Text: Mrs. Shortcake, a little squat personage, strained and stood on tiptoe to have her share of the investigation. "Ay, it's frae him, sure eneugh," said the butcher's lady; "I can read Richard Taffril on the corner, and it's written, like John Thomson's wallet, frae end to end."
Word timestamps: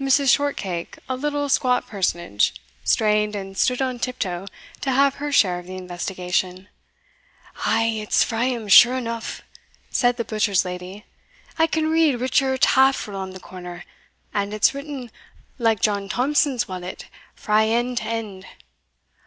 Mrs. 0.00 0.30
Shortcake, 0.32 0.96
a 1.06 1.16
little 1.16 1.50
squat 1.50 1.86
personage, 1.86 2.54
strained 2.82 3.36
and 3.36 3.58
stood 3.58 3.82
on 3.82 3.98
tiptoe 3.98 4.46
to 4.80 4.90
have 4.90 5.16
her 5.16 5.30
share 5.30 5.58
of 5.58 5.66
the 5.66 5.76
investigation. 5.76 6.68
"Ay, 7.66 7.98
it's 8.00 8.22
frae 8.24 8.48
him, 8.54 8.68
sure 8.68 8.94
eneugh," 8.96 9.42
said 9.90 10.16
the 10.16 10.24
butcher's 10.24 10.64
lady; 10.64 11.04
"I 11.58 11.66
can 11.66 11.90
read 11.90 12.14
Richard 12.20 12.62
Taffril 12.62 13.16
on 13.16 13.32
the 13.32 13.38
corner, 13.38 13.84
and 14.32 14.54
it's 14.54 14.72
written, 14.72 15.10
like 15.58 15.82
John 15.82 16.08
Thomson's 16.08 16.66
wallet, 16.66 17.04
frae 17.34 17.70
end 17.70 17.98
to 17.98 18.04
end." 18.04 18.46